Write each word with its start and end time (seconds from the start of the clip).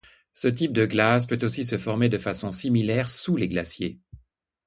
Ce 0.33 0.47
type 0.47 0.73
de 0.73 0.87
glace 0.87 1.27
peut 1.27 1.37
aussi 1.43 1.63
se 1.63 1.77
former 1.77 2.09
de 2.09 2.17
façon 2.17 2.49
similaire 2.49 3.07
sous 3.07 3.35
les 3.37 3.47
glaciers. 3.47 3.99